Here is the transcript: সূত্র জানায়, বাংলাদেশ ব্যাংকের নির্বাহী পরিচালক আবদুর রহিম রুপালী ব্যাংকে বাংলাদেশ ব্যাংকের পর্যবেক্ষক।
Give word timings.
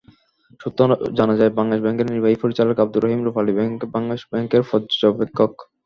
সূত্র 0.59 0.81
জানায়, 1.17 1.55
বাংলাদেশ 1.59 1.81
ব্যাংকের 1.83 2.07
নির্বাহী 2.07 2.37
পরিচালক 2.43 2.75
আবদুর 2.79 3.03
রহিম 3.03 3.21
রুপালী 3.23 3.51
ব্যাংকে 3.57 3.85
বাংলাদেশ 3.95 4.23
ব্যাংকের 4.31 4.63
পর্যবেক্ষক। 4.69 5.51